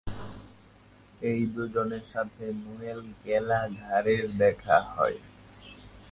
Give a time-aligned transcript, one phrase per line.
[1.21, 5.17] এই দুজনের সাথে নোয়েল গ্যালাঘারের দেখা হয়।